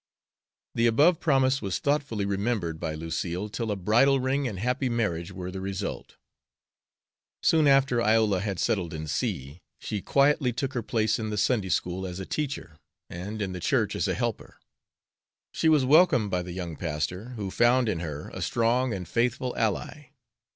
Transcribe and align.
The 0.73 0.87
above 0.87 1.19
promise 1.19 1.61
was 1.61 1.77
thoughtfully 1.77 2.25
remembered 2.25 2.79
by 2.79 2.95
Lucille 2.95 3.49
till 3.49 3.69
a 3.69 3.75
bridal 3.75 4.19
ring 4.19 4.47
and 4.47 4.57
happy 4.57 4.89
marriage 4.89 5.31
were 5.31 5.51
the 5.51 5.61
result. 5.61 6.17
Soon 7.43 7.67
after 7.67 8.01
Iola 8.01 8.39
had 8.39 8.57
settled 8.57 8.95
in 8.95 9.05
C 9.05 9.59
she 9.79 10.01
quietly 10.01 10.53
took 10.53 10.73
her 10.73 10.81
place 10.81 11.19
in 11.19 11.29
the 11.29 11.37
Sunday 11.37 11.69
school 11.69 12.07
as 12.07 12.19
a 12.19 12.25
teacher, 12.25 12.79
and 13.11 13.43
in 13.43 13.51
the 13.53 13.59
church 13.59 13.95
as 13.95 14.07
a 14.07 14.15
helper. 14.15 14.57
She 15.51 15.69
was 15.69 15.85
welcomed 15.85 16.31
by 16.31 16.41
the 16.41 16.51
young 16.53 16.77
pastor, 16.77 17.33
who 17.35 17.51
found 17.51 17.87
in 17.87 17.99
her 17.99 18.29
a 18.31 18.41
strong 18.41 18.95
and 18.95 19.07
faithful 19.07 19.55
ally. 19.55 20.13